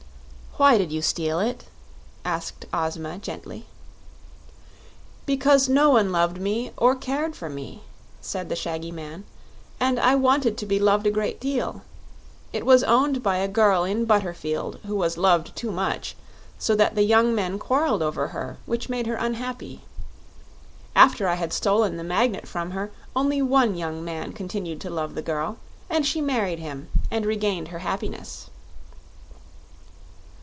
"Why 0.57 0.77
did 0.77 0.91
you 0.91 1.01
steal 1.01 1.39
it?" 1.39 1.63
asked 2.25 2.65
Ozma, 2.73 3.19
gently. 3.19 3.65
"Because 5.25 5.69
no 5.69 5.91
one 5.91 6.11
loved 6.11 6.41
me, 6.41 6.71
or 6.75 6.93
cared 6.93 7.37
for 7.37 7.47
me," 7.47 7.83
said 8.19 8.49
the 8.49 8.55
shaggy 8.57 8.91
man, 8.91 9.23
"and 9.79 9.97
I 9.97 10.15
wanted 10.15 10.57
to 10.57 10.65
be 10.65 10.77
loved 10.77 11.07
a 11.07 11.09
great 11.09 11.39
deal. 11.39 11.83
It 12.51 12.65
was 12.65 12.83
owned 12.83 13.23
by 13.23 13.37
a 13.37 13.47
girl 13.47 13.85
in 13.85 14.03
Butterfield 14.03 14.79
who 14.85 14.97
was 14.97 15.17
loved 15.17 15.55
too 15.55 15.71
much, 15.71 16.17
so 16.59 16.75
that 16.75 16.95
the 16.95 17.03
young 17.03 17.33
men 17.33 17.57
quarreled 17.57 18.03
over 18.03 18.27
her, 18.27 18.57
which 18.65 18.89
made 18.89 19.07
her 19.07 19.15
unhappy. 19.15 19.85
After 20.97 21.29
I 21.29 21.35
had 21.35 21.53
stolen 21.53 21.95
the 21.95 22.03
Magnet 22.03 22.45
from 22.45 22.71
her, 22.71 22.91
only 23.15 23.41
one 23.41 23.75
young 23.77 24.03
man 24.03 24.33
continued 24.33 24.81
to 24.81 24.89
love 24.89 25.15
the 25.15 25.21
girl, 25.23 25.57
and 25.89 26.05
she 26.05 26.19
married 26.19 26.59
him 26.59 26.89
and 27.09 27.25
regained 27.25 27.69
her 27.69 27.79
happiness." 27.79 28.49